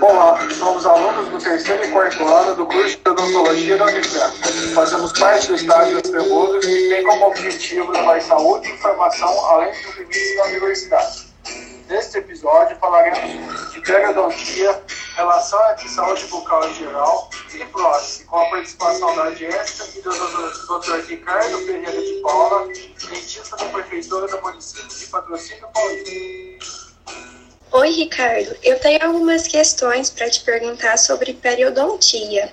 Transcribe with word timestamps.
Olá, 0.00 0.38
somos 0.58 0.86
alunos 0.86 1.28
do 1.28 1.38
terceiro 1.38 1.84
e 1.84 1.88
quarto 1.90 2.26
ano 2.26 2.54
do 2.54 2.66
curso 2.66 2.96
de 2.96 3.10
odontologia 3.10 3.76
da 3.76 3.84
Unifran. 3.84 4.30
Fazemos 4.74 5.12
parte 5.12 5.48
do 5.48 5.54
estágio 5.56 6.00
das 6.00 6.10
Tremudas 6.10 6.64
que 6.64 6.88
tem 6.88 7.04
como 7.04 7.26
objetivo 7.26 7.92
levar 7.92 8.22
saúde 8.22 8.68
e 8.68 8.72
informação 8.72 9.28
além 9.50 9.72
dos 9.82 9.96
limites 9.96 10.36
da 10.36 10.44
universidade. 10.44 11.26
Neste 11.86 12.16
episódio 12.16 12.78
falaremos 12.78 13.72
de 13.72 13.80
periodontia, 13.82 14.82
relação 15.16 15.70
entre 15.72 15.88
saúde 15.90 16.24
bucal 16.28 16.66
em 16.66 16.74
geral 16.74 17.28
e 17.52 17.58
prótese, 17.66 18.24
com 18.24 18.38
a 18.38 18.46
participação 18.46 19.14
da 19.16 19.32
Jéssica 19.32 19.98
e 19.98 20.02
do 20.02 20.10
Dr. 20.10 21.06
Ricardo 21.08 21.58
Ferreira 21.66 22.00
de 22.00 22.20
Paula, 22.22 22.66
dentista 22.68 23.54
da 23.54 23.66
Prefeitura 23.66 24.28
do 24.28 24.40
município 24.40 24.88
de 24.88 25.06
Patrocínio 25.06 25.68
Paulista. 25.74 26.79
Oi, 27.72 27.90
Ricardo. 27.90 28.56
Eu 28.64 28.80
tenho 28.80 29.06
algumas 29.06 29.46
questões 29.46 30.10
para 30.10 30.28
te 30.28 30.42
perguntar 30.44 30.96
sobre 30.96 31.32
periodontia. 31.32 32.50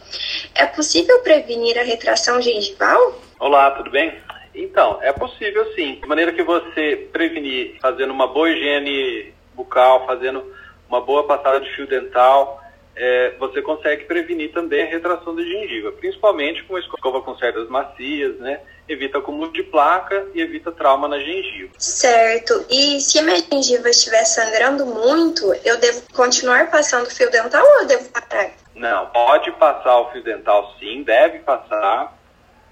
É 0.54 0.68
possível 0.68 1.20
prevenir 1.22 1.76
a 1.80 1.82
retração 1.82 2.40
gengival? 2.40 3.20
Olá, 3.40 3.72
tudo 3.72 3.90
bem? 3.90 4.14
Então, 4.54 5.00
é 5.02 5.12
possível 5.12 5.73
sim. 5.73 5.95
De 6.00 6.08
maneira 6.08 6.32
que 6.32 6.44
você 6.44 7.09
prevenir 7.12 7.78
fazendo 7.82 8.14
uma 8.14 8.28
boa 8.28 8.48
higiene 8.48 9.34
bucal, 9.56 10.06
fazendo 10.06 10.54
uma 10.88 11.02
boa 11.02 11.26
passada 11.26 11.62
de 11.62 11.76
fio 11.76 11.88
dental, 11.88 12.62
é, 13.00 13.36
você 13.38 13.62
consegue 13.62 14.06
prevenir 14.06 14.52
também 14.52 14.82
a 14.82 14.88
retração 14.88 15.36
da 15.36 15.44
gengiva, 15.44 15.92
principalmente 15.92 16.64
com 16.64 16.76
a 16.76 16.80
escova 16.80 17.22
com 17.22 17.38
cerdas 17.38 17.70
macias, 17.70 18.36
né? 18.40 18.60
Evita 18.90 19.20
acúmulo 19.20 19.52
de 19.52 19.62
placa 19.62 20.28
e 20.34 20.42
evita 20.42 20.72
trauma 20.72 21.08
na 21.08 21.20
gengiva. 21.20 21.73
Certo. 21.78 22.66
E 22.70 23.00
se 23.00 23.20
a 23.20 23.22
minha 23.22 23.38
gengiva 23.38 23.88
estiver 23.90 24.26
sangrando 24.26 24.84
muito, 24.86 25.54
eu 25.64 25.78
devo 25.78 26.02
continuar 26.14 26.72
passando 26.72 27.10
fio 27.12 27.30
dental 27.30 27.64
ou 27.64 27.82
eu 27.82 27.88
devo 27.88 28.10
parar? 28.10 28.52
Não, 28.73 29.06
pode 29.08 29.52
passar 29.53 30.00
o 30.00 30.12
fio 30.12 30.23
dental 30.23 30.75
sim, 30.80 31.03
deve 31.03 31.40
passar. 31.40 32.18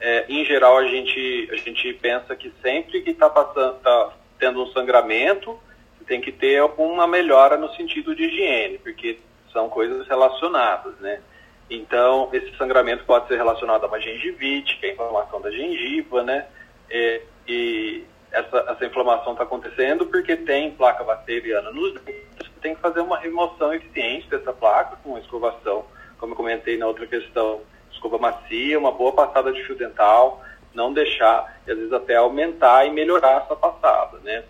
É, 0.01 0.25
em 0.27 0.43
geral, 0.43 0.77
a 0.77 0.87
gente, 0.87 1.49
a 1.51 1.55
gente 1.55 1.93
pensa 1.93 2.35
que 2.35 2.51
sempre 2.63 3.01
que 3.01 3.11
está 3.11 3.29
passando, 3.29 3.75
tá 3.75 4.13
tendo 4.39 4.63
um 4.63 4.71
sangramento, 4.71 5.59
tem 6.07 6.19
que 6.19 6.31
ter 6.31 6.59
alguma 6.59 7.07
melhora 7.07 7.57
no 7.57 7.73
sentido 7.75 8.15
de 8.15 8.23
higiene, 8.25 8.77
porque 8.79 9.19
são 9.55 9.69
coisas 9.69 10.05
relacionadas, 10.05 10.93
né? 10.99 11.21
Então, 11.69 12.29
esse 12.33 12.55
sangramento 12.57 13.05
pode 13.05 13.29
ser 13.29 13.37
relacionado 13.37 13.85
a 13.85 13.87
uma 13.87 13.99
gengivite, 14.01 14.77
que 14.77 14.85
é 14.85 14.89
a 14.89 14.93
inflamação 14.93 15.39
da 15.39 15.49
gengiva, 15.49 16.21
né? 16.21 16.45
E, 16.91 17.21
e 17.47 18.05
essa, 18.31 18.65
essa 18.67 18.85
inflamação 18.85 19.31
está 19.31 19.45
acontecendo 19.45 20.05
porque 20.07 20.35
tem 20.35 20.71
placa 20.71 21.05
bacteriana 21.05 21.71
nos 21.71 21.93
dentes. 22.01 22.51
Tem 22.61 22.75
que 22.75 22.81
fazer 22.81 22.99
uma 22.99 23.17
remoção 23.17 23.73
eficiente 23.73 24.29
dessa 24.29 24.51
placa 24.51 24.97
com 25.01 25.17
escovação, 25.17 25.85
como 26.19 26.33
eu 26.33 26.37
comentei 26.37 26.77
na 26.77 26.87
outra 26.87 27.07
questão, 27.07 27.61
escova 27.91 28.17
macia, 28.17 28.77
uma 28.77 28.91
boa 28.91 29.13
passada 29.13 29.53
de 29.53 29.63
fio 29.63 29.77
dental, 29.77 30.43
não 30.73 30.91
deixar, 30.91 31.61
e 31.65 31.71
às 31.71 31.77
vezes 31.77 31.93
até 31.93 32.15
aumentar 32.15 32.85
e 32.85 32.91
melhorar 32.91 33.43
essa 33.43 33.55
passada, 33.55 34.19
né? 34.19 34.43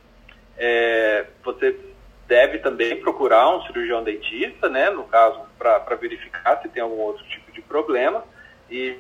É, 0.58 1.26
você 1.44 1.78
deve 2.28 2.60
também 2.60 3.00
procurar 3.02 3.56
um 3.56 3.62
cirurgião 3.64 4.04
dentista, 4.04 4.70
né, 4.70 4.90
no 4.90 5.04
caso, 5.04 5.40
para 5.58 5.96
verificar 5.96 6.62
se 6.62 6.70
tem 6.70 6.82
algum 6.82 6.98
outro 6.98 7.24
tipo 7.26 7.52
de 7.52 7.62
problema 7.62 8.24
e 8.70 8.98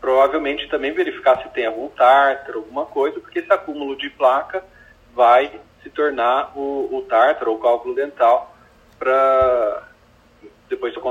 provavelmente 0.00 0.68
também 0.68 0.92
verificar 0.92 1.40
se 1.42 1.48
tem 1.50 1.66
algum 1.66 1.88
tártaro, 1.88 2.58
alguma 2.58 2.86
coisa, 2.86 3.20
porque 3.20 3.40
esse 3.40 3.52
acúmulo 3.52 3.96
de 3.96 4.10
placa 4.10 4.64
vai 5.14 5.60
se 5.82 5.90
tornar 5.90 6.56
o, 6.56 6.96
o 6.96 7.02
tártaro 7.02 7.52
ou 7.52 7.58
cálculo 7.58 7.94
dental 7.94 8.54
para 8.98 9.89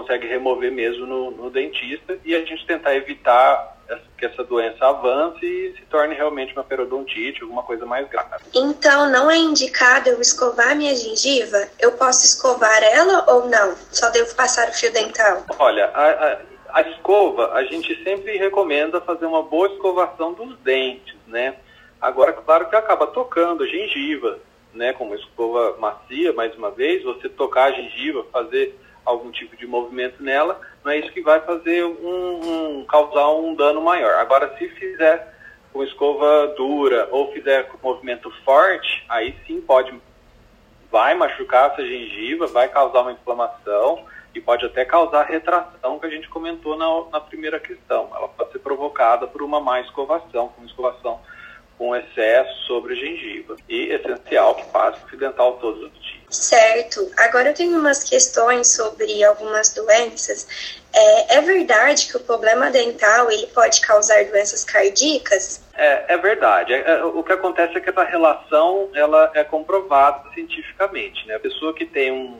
consegue 0.09 0.27
remover 0.27 0.71
mesmo 0.71 1.05
no, 1.05 1.29
no 1.29 1.49
dentista 1.51 2.17
e 2.25 2.35
a 2.35 2.39
gente 2.43 2.65
tentar 2.65 2.95
evitar 2.95 3.77
que 4.17 4.25
essa 4.25 4.43
doença 4.43 4.85
avance 4.85 5.43
e 5.43 5.73
se 5.75 5.81
torne 5.85 6.13
realmente 6.13 6.53
uma 6.53 6.63
periodontite, 6.63 7.41
alguma 7.41 7.63
coisa 7.63 7.85
mais 7.85 8.07
grave. 8.09 8.43
Então, 8.53 9.09
não 9.09 9.31
é 9.31 9.37
indicado 9.37 10.09
eu 10.09 10.19
escovar 10.19 10.75
minha 10.75 10.95
gengiva? 10.95 11.67
Eu 11.79 11.93
posso 11.93 12.25
escovar 12.25 12.83
ela 12.83 13.25
ou 13.31 13.47
não? 13.47 13.75
Só 13.91 14.09
devo 14.09 14.35
passar 14.35 14.69
o 14.69 14.73
fio 14.73 14.91
dental? 14.91 15.43
Olha, 15.57 15.85
a, 15.85 16.09
a, 16.09 16.37
a 16.73 16.81
escova, 16.89 17.53
a 17.53 17.63
gente 17.63 18.03
sempre 18.03 18.37
recomenda 18.37 18.99
fazer 19.01 19.25
uma 19.25 19.41
boa 19.41 19.67
escovação 19.67 20.33
dos 20.33 20.57
dentes, 20.59 21.15
né? 21.27 21.55
Agora, 22.01 22.33
claro 22.33 22.69
que 22.69 22.75
acaba 22.75 23.07
tocando 23.07 23.63
a 23.63 23.67
gengiva, 23.67 24.37
né? 24.73 24.93
Com 24.93 25.05
uma 25.05 25.15
escova 25.15 25.77
macia, 25.79 26.33
mais 26.33 26.55
uma 26.55 26.69
vez, 26.69 27.03
você 27.03 27.27
tocar 27.29 27.65
a 27.65 27.71
gengiva, 27.71 28.25
fazer 28.31 28.77
algum 29.09 29.31
tipo 29.31 29.57
de 29.57 29.65
movimento 29.65 30.21
nela, 30.21 30.59
não 30.83 30.91
é 30.91 30.99
isso 30.99 31.11
que 31.11 31.21
vai 31.21 31.39
fazer 31.41 31.83
um, 31.83 32.79
um 32.79 32.85
causar 32.85 33.29
um 33.31 33.55
dano 33.55 33.81
maior. 33.81 34.15
Agora, 34.15 34.55
se 34.57 34.69
fizer 34.69 35.35
com 35.73 35.83
escova 35.83 36.53
dura 36.55 37.07
ou 37.11 37.31
fizer 37.31 37.63
com 37.67 37.87
movimento 37.87 38.31
forte, 38.43 39.05
aí 39.09 39.35
sim 39.45 39.61
pode 39.61 39.93
vai 40.91 41.13
machucar 41.13 41.71
essa 41.71 41.85
gengiva, 41.85 42.47
vai 42.47 42.67
causar 42.67 43.01
uma 43.01 43.11
inflamação 43.11 44.05
e 44.33 44.41
pode 44.41 44.65
até 44.65 44.83
causar 44.85 45.23
retração 45.23 45.99
que 45.99 46.05
a 46.05 46.09
gente 46.09 46.27
comentou 46.29 46.75
na, 46.75 47.11
na 47.11 47.19
primeira 47.19 47.59
questão. 47.59 48.09
Ela 48.15 48.27
pode 48.27 48.51
ser 48.51 48.59
provocada 48.59 49.27
por 49.27 49.43
uma 49.43 49.59
má 49.59 49.79
escovação, 49.81 50.49
com 50.49 50.65
escovação 50.65 51.19
com 51.79 51.95
excesso 51.95 52.53
sobre 52.67 52.93
gengiva. 52.93 53.55
E 53.69 53.93
essencial 53.93 54.53
que 54.55 54.65
passe 54.65 55.01
o 55.01 55.07
fio 55.07 55.17
dental 55.17 55.53
todos 55.53 55.81
os 55.81 55.93
dias. 55.93 56.19
Certo. 56.29 57.09
Agora 57.17 57.49
eu 57.49 57.53
tenho 57.53 57.79
umas 57.79 58.03
questões 58.03 58.67
sobre 58.67 59.23
algumas 59.23 59.73
doenças. 59.73 60.45
É, 60.93 61.37
é 61.37 61.41
verdade 61.41 62.07
que 62.09 62.17
o 62.17 62.19
problema 62.19 62.69
dental 62.69 63.31
ele 63.31 63.47
pode 63.47 63.79
causar 63.79 64.25
doenças 64.25 64.65
cardíacas? 64.65 65.63
É, 65.73 66.13
é 66.13 66.17
verdade. 66.17 66.73
É, 66.73 66.81
é, 66.81 67.03
o 67.05 67.23
que 67.23 67.31
acontece 67.31 67.77
é 67.77 67.79
que 67.79 67.89
essa 67.89 68.03
relação 68.03 68.89
ela 68.93 69.31
é 69.33 69.43
comprovada 69.45 70.29
cientificamente. 70.33 71.25
Né? 71.27 71.35
A 71.35 71.39
pessoa 71.39 71.73
que 71.73 71.85
tem 71.85 72.11
um, 72.11 72.37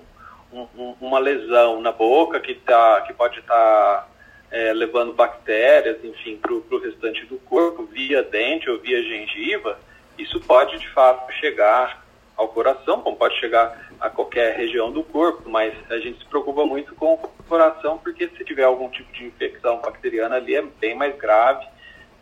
um, 0.52 0.96
uma 1.00 1.18
lesão 1.18 1.80
na 1.80 1.94
boca 1.94 2.42
que, 2.42 2.56
tá, 2.56 3.02
que 3.08 3.14
pode 3.14 3.40
estar 3.40 3.56
tá, 3.56 4.08
é, 4.52 4.74
levando 4.74 5.14
bactérias, 5.14 6.04
enfim, 6.04 6.38
para 6.38 6.54
o 6.54 6.80
restante 6.80 7.26
do 7.26 7.38
corpo, 7.38 7.86
via 7.86 8.24
dente 8.24 8.70
ou 8.70 8.80
via 8.80 9.02
gengiva, 9.04 9.80
isso 10.18 10.40
pode 10.42 10.78
de 10.80 10.88
fato 10.90 11.32
chegar 11.34 12.06
ao 12.36 12.48
coração, 12.48 13.02
como 13.02 13.18
pode 13.18 13.38
chegar 13.40 13.90
a 14.00 14.10
qualquer 14.10 14.56
região 14.56 14.92
do 14.92 15.04
corpo, 15.04 15.50
mas 15.50 15.74
a 15.90 16.00
gente 16.00 16.20
se 16.20 16.26
preocupa 16.26 16.66
muito 16.66 16.96
com 16.96 17.14
o 17.14 17.18
coração, 17.48 17.98
porque 17.98 18.30
se 18.30 18.46
tiver 18.46 18.64
algum 18.64 18.90
tipo 18.90 19.12
de 19.12 19.26
infecção 19.26 19.78
bacteriana 19.82 20.38
ali 20.38 20.56
é 20.56 20.62
bem 20.62 20.96
mais 20.96 21.16
grave, 21.18 21.66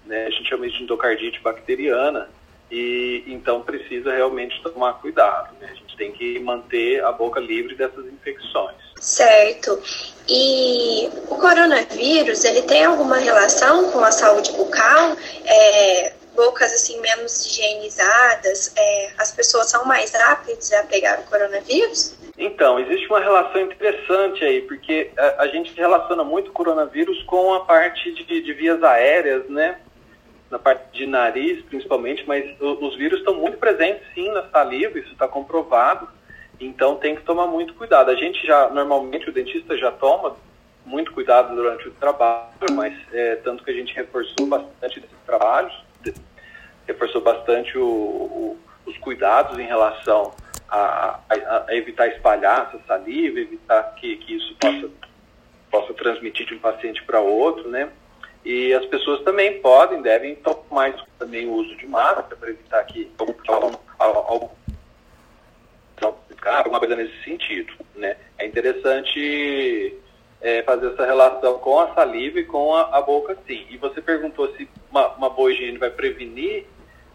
né? 0.05 0.25
A 0.25 0.29
gente 0.31 0.49
chama 0.49 0.65
isso 0.65 0.77
de 0.77 0.83
endocardite 0.83 1.39
bacteriana, 1.41 2.29
e 2.69 3.23
então 3.27 3.61
precisa 3.61 4.11
realmente 4.11 4.61
tomar 4.61 4.93
cuidado, 4.93 5.55
né? 5.59 5.69
A 5.71 5.75
gente 5.75 5.95
tem 5.95 6.11
que 6.11 6.39
manter 6.39 7.03
a 7.03 7.11
boca 7.11 7.39
livre 7.39 7.75
dessas 7.75 8.05
infecções. 8.07 8.75
Certo. 8.99 9.81
E 10.29 11.09
o 11.29 11.35
coronavírus, 11.35 12.43
ele 12.43 12.61
tem 12.63 12.83
alguma 12.83 13.17
relação 13.17 13.91
com 13.91 13.99
a 13.99 14.11
saúde 14.11 14.51
bucal? 14.51 15.15
É, 15.45 16.13
bocas 16.37 16.71
assim 16.71 17.01
menos 17.01 17.45
higienizadas, 17.47 18.71
é, 18.77 19.09
as 19.17 19.31
pessoas 19.31 19.71
são 19.71 19.83
mais 19.85 20.13
rápidas 20.13 20.71
a 20.71 20.83
pegar 20.83 21.19
o 21.19 21.23
coronavírus? 21.23 22.15
Então, 22.37 22.79
existe 22.79 23.07
uma 23.07 23.19
relação 23.19 23.61
interessante 23.61 24.43
aí, 24.43 24.61
porque 24.61 25.09
a, 25.17 25.43
a 25.43 25.47
gente 25.47 25.73
relaciona 25.73 26.23
muito 26.23 26.49
o 26.49 26.53
coronavírus 26.53 27.23
com 27.23 27.55
a 27.55 27.65
parte 27.65 28.13
de, 28.13 28.41
de 28.41 28.53
vias 28.53 28.83
aéreas, 28.83 29.49
né? 29.49 29.79
Na 30.51 30.59
parte 30.59 30.95
de 30.95 31.07
nariz, 31.07 31.65
principalmente, 31.65 32.23
mas 32.27 32.45
o, 32.61 32.85
os 32.85 32.95
vírus 32.95 33.19
estão 33.19 33.33
muito 33.33 33.57
presentes 33.57 34.03
sim 34.13 34.31
na 34.31 34.47
saliva, 34.49 34.99
isso 34.99 35.11
está 35.11 35.27
comprovado. 35.27 36.07
Então 36.59 36.95
tem 36.95 37.15
que 37.15 37.23
tomar 37.23 37.47
muito 37.47 37.73
cuidado. 37.73 38.09
A 38.09 38.15
gente 38.15 38.45
já, 38.45 38.69
normalmente, 38.69 39.29
o 39.29 39.33
dentista 39.33 39.77
já 39.77 39.91
toma 39.91 40.35
muito 40.85 41.11
cuidado 41.13 41.53
durante 41.55 41.87
o 41.87 41.91
trabalho, 41.91 42.47
mas 42.71 42.93
é, 43.11 43.35
tanto 43.37 43.63
que 43.63 43.71
a 43.71 43.73
gente 43.73 43.93
reforçou 43.93 44.47
bastante 44.47 44.99
desses 44.99 45.17
trabalhos 45.25 45.87
reforçou 46.87 47.21
bastante 47.21 47.77
o, 47.77 47.85
o, 47.85 48.57
os 48.85 48.97
cuidados 48.99 49.59
em 49.59 49.67
relação 49.67 50.33
a, 50.69 51.19
a, 51.29 51.65
a, 51.67 51.75
evitar 51.75 52.07
espalhar 52.07 52.69
essa 52.69 52.83
saliva, 52.87 53.39
evitar 53.39 53.83
que, 53.95 54.15
que 54.17 54.35
isso 54.35 54.55
possa, 54.55 54.89
possa 55.69 55.93
transmitir 55.93 56.47
de 56.47 56.55
um 56.55 56.59
paciente 56.59 57.03
para 57.03 57.19
outro, 57.19 57.69
né? 57.69 57.89
E 58.45 58.73
as 58.73 58.85
pessoas 58.85 59.21
também 59.23 59.59
podem, 59.59 60.01
devem 60.01 60.35
tomar 60.35 60.95
também 61.19 61.47
o 61.47 61.53
uso 61.53 61.75
de 61.75 61.85
máscara 61.85 62.35
para 62.35 62.49
evitar 62.49 62.81
que 62.85 63.11
algum 63.17 64.49
alguma 66.43 66.79
coisa 66.79 66.95
nesse 66.95 67.23
sentido, 67.23 67.73
né? 67.95 68.15
É 68.37 68.45
interessante 68.45 69.95
é, 70.41 70.63
fazer 70.63 70.87
essa 70.93 71.05
relação 71.05 71.59
com 71.59 71.79
a 71.79 71.93
saliva 71.93 72.39
e 72.39 72.45
com 72.45 72.73
a, 72.73 72.97
a 72.97 73.01
boca, 73.01 73.37
sim. 73.47 73.65
E 73.69 73.77
você 73.77 74.01
perguntou 74.01 74.53
se 74.55 74.67
uma, 74.89 75.07
uma 75.15 75.29
boa 75.29 75.51
higiene 75.51 75.77
vai 75.77 75.89
prevenir 75.89 76.65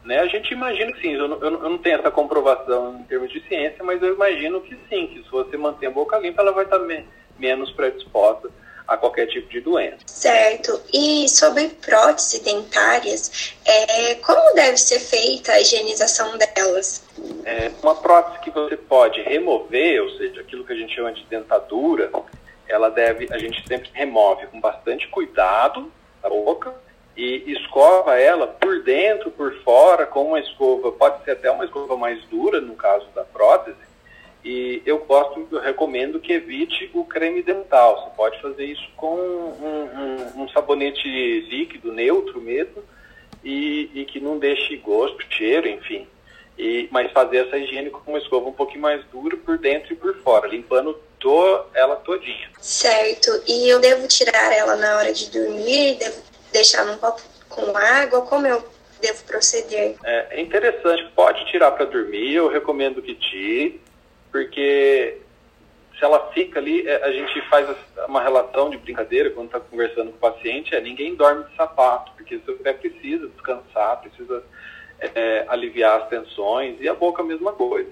né? 0.05 0.19
A 0.19 0.27
gente 0.27 0.53
imagina 0.53 0.93
que 0.93 1.01
sim, 1.01 1.13
eu 1.13 1.29
não, 1.29 1.39
eu 1.39 1.51
não 1.51 1.79
tenho 1.79 1.99
essa 1.99 2.11
comprovação 2.11 2.99
em 2.99 3.05
termos 3.05 3.31
de 3.31 3.41
ciência, 3.47 3.85
mas 3.85 4.03
eu 4.03 4.15
imagino 4.15 4.61
que 4.61 4.77
sim, 4.89 5.07
que 5.07 5.23
se 5.23 5.31
você 5.31 5.57
manter 5.57 5.87
a 5.87 5.91
boca 5.91 6.19
limpa, 6.19 6.43
ela 6.43 6.53
vai 6.53 6.65
estar 6.65 6.79
me, 6.81 7.05
menos 7.39 7.71
predisposta 7.73 8.51
a 8.87 8.97
qualquer 8.97 9.27
tipo 9.27 9.49
de 9.49 9.61
doença. 9.61 9.99
Certo. 10.07 10.81
E 10.93 11.29
sobre 11.29 11.69
próteses 11.69 12.41
dentárias, 12.41 13.55
é, 13.65 14.15
como 14.17 14.55
deve 14.55 14.77
ser 14.77 14.99
feita 14.99 15.53
a 15.53 15.61
higienização 15.61 16.37
delas? 16.37 17.05
É, 17.45 17.71
uma 17.83 17.95
prótese 17.95 18.39
que 18.41 18.51
você 18.51 18.77
pode 18.77 19.21
remover, 19.23 20.03
ou 20.03 20.11
seja, 20.17 20.41
aquilo 20.41 20.65
que 20.65 20.73
a 20.73 20.77
gente 20.77 20.95
chama 20.95 21.13
de 21.13 21.25
dentadura, 21.25 22.11
ela 22.69 22.91
deve, 22.91 23.29
a 23.33 23.39
gente 23.39 23.67
sempre 23.67 23.91
remove 23.93 24.47
com 24.47 24.61
bastante 24.61 25.09
cuidado 25.09 25.93
a 26.23 26.29
boca 26.29 26.75
e 27.17 27.53
escova 27.53 28.19
ela 28.19 28.47
por 28.47 28.83
dentro, 28.83 29.31
por 29.31 29.55
fora, 29.63 30.07
com 30.07 30.29
uma 30.29 30.41
escova, 30.41 30.91
pode 30.93 31.23
ser 31.25 31.33
até 31.33 31.51
uma 31.51 31.65
escova 31.65 31.97
mais 31.97 32.23
dura 32.25 32.61
no 32.61 32.75
caso 32.75 33.07
da 33.15 33.23
prótese, 33.23 33.77
e 34.45 34.83
eu 34.85 34.99
gosto, 34.99 35.47
eu 35.53 35.61
recomendo 35.61 36.19
que 36.19 36.33
evite 36.33 36.91
o 36.93 37.05
creme 37.05 37.43
dental. 37.43 38.03
Você 38.03 38.17
pode 38.17 38.41
fazer 38.43 38.65
isso 38.65 38.89
com 38.97 39.15
um, 39.15 40.37
um, 40.37 40.43
um 40.43 40.49
sabonete 40.49 41.07
líquido, 41.49 41.93
neutro 41.93 42.41
mesmo, 42.41 42.83
e, 43.45 43.89
e, 43.95 44.05
que 44.05 44.19
não 44.19 44.39
deixe 44.39 44.77
gosto, 44.77 45.19
cheiro, 45.31 45.69
enfim. 45.69 46.09
E, 46.59 46.89
mas 46.91 47.11
fazer 47.13 47.47
essa 47.47 47.57
higiene 47.57 47.91
com 47.91 48.11
uma 48.11 48.19
escova 48.19 48.49
um 48.49 48.53
pouquinho 48.53 48.83
mais 48.83 49.05
dura 49.07 49.37
por 49.37 49.59
dentro 49.59 49.93
e 49.93 49.97
por 49.97 50.15
fora, 50.19 50.49
limpando 50.49 50.99
to, 51.21 51.65
ela 51.73 51.97
todinha. 51.97 52.51
Certo. 52.61 53.31
E 53.47 53.69
eu 53.69 53.81
devo 53.81 54.09
tirar 54.09 54.53
ela 54.53 54.77
na 54.77 54.97
hora 54.97 55.13
de 55.13 55.31
dormir? 55.31 55.97
Devo 55.99 56.21
deixar 56.53 56.85
num 56.85 56.99
copo 56.99 57.23
com 57.49 57.77
água? 57.77 58.23
Como 58.23 58.47
eu 58.47 58.63
devo 59.01 59.25
proceder? 59.25 59.97
É, 60.05 60.39
é 60.39 60.41
interessante. 60.41 61.09
Pode 61.15 61.45
tirar 61.47 61.71
para 61.73 61.87
dormir. 61.87 62.35
Eu 62.35 62.49
recomendo 62.49 63.01
que 63.01 63.15
tire 63.15 63.81
porque 64.33 65.19
se 65.97 66.05
ela 66.05 66.33
fica 66.33 66.59
ali, 66.59 66.89
é, 66.89 67.05
a 67.05 67.13
gente 67.13 67.41
faz 67.43 67.69
uma 68.09 68.23
relação 68.23 68.71
de 68.71 68.79
brincadeira 68.79 69.31
quando 69.31 69.47
está 69.47 69.61
conversando 69.61 70.11
com 70.11 70.17
o 70.17 70.33
paciente, 70.33 70.75
é 70.75 70.81
ninguém 70.81 71.15
dorme 71.15 71.45
de 71.45 71.55
sapato, 71.55 72.11
porque 72.17 72.39
você 72.39 72.73
precisa 72.73 73.29
descansar, 73.29 74.01
precisa 74.01 74.43
é, 74.99 75.45
aliviar 75.49 76.03
as 76.03 76.09
tensões, 76.09 76.81
e 76.81 76.89
a 76.89 76.95
boca 76.95 77.23
a 77.23 77.25
mesma 77.25 77.53
coisa. 77.53 77.91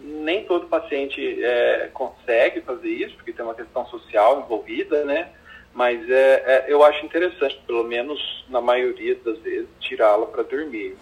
Nem 0.00 0.44
todo 0.44 0.68
paciente 0.68 1.42
é, 1.42 1.90
consegue 1.92 2.60
fazer 2.60 2.90
isso, 2.90 3.16
porque 3.16 3.32
tem 3.32 3.44
uma 3.44 3.54
questão 3.54 3.84
social 3.86 4.40
envolvida, 4.40 5.04
né? 5.04 5.30
Mas 5.74 6.08
é, 6.08 6.44
é 6.46 6.64
eu 6.68 6.84
acho 6.84 7.04
interessante, 7.04 7.60
pelo 7.66 7.84
menos 7.84 8.44
na 8.48 8.60
maioria 8.60 9.16
das 9.16 9.38
vezes, 9.38 9.68
tirá-la 9.80 10.26
para 10.26 10.42
dormir. 10.42 10.96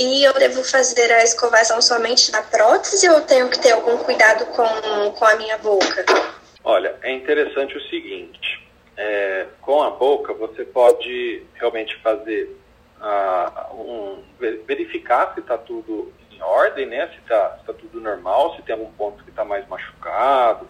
E 0.00 0.24
eu 0.24 0.32
devo 0.32 0.64
fazer 0.64 1.12
a 1.12 1.22
escovação 1.22 1.82
somente 1.82 2.32
da 2.32 2.40
prótese 2.40 3.06
ou 3.10 3.20
tenho 3.20 3.50
que 3.50 3.60
ter 3.60 3.72
algum 3.72 3.98
cuidado 3.98 4.46
com, 4.46 5.10
com 5.10 5.24
a 5.26 5.36
minha 5.36 5.58
boca? 5.58 6.06
Olha, 6.64 6.96
é 7.02 7.12
interessante 7.12 7.76
o 7.76 7.82
seguinte: 7.82 8.66
é, 8.96 9.46
com 9.60 9.82
a 9.82 9.90
boca 9.90 10.32
você 10.32 10.64
pode 10.64 11.42
realmente 11.52 11.94
fazer 11.98 12.56
uh, 12.98 13.74
um, 13.74 14.24
verificar 14.66 15.34
se 15.34 15.40
está 15.40 15.58
tudo 15.58 16.10
em 16.30 16.40
ordem, 16.40 16.86
né? 16.86 17.06
Se 17.08 17.18
está 17.18 17.60
tá 17.66 17.74
tudo 17.74 18.00
normal, 18.00 18.56
se 18.56 18.62
tem 18.62 18.72
algum 18.74 18.90
ponto 18.92 19.22
que 19.22 19.28
está 19.28 19.44
mais 19.44 19.68
machucado, 19.68 20.66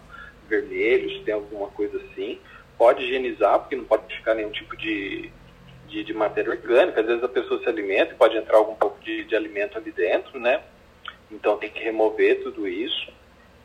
vermelho, 0.49 1.09
se 1.09 1.23
tem 1.23 1.33
alguma 1.33 1.69
coisa 1.69 1.95
assim. 2.11 2.37
Pode 2.77 3.01
higienizar, 3.05 3.59
porque 3.59 3.77
não 3.77 3.85
pode 3.85 4.13
ficar 4.13 4.33
nenhum 4.33 4.51
tipo 4.51 4.75
de 4.75 5.31
de, 5.91 6.03
de, 6.03 6.13
matéria 6.13 6.51
orgânica. 6.51 7.01
Às 7.01 7.07
vezes 7.07 7.23
a 7.23 7.27
pessoa 7.27 7.61
se 7.61 7.69
alimenta 7.69 8.15
pode 8.15 8.37
entrar 8.37 8.57
algum 8.57 8.75
pouco 8.75 8.99
de, 9.01 9.25
de 9.25 9.35
alimento 9.35 9.77
ali 9.77 9.91
dentro, 9.91 10.39
né? 10.39 10.61
Então 11.29 11.57
tem 11.57 11.69
que 11.69 11.83
remover 11.83 12.41
tudo 12.43 12.67
isso. 12.67 13.11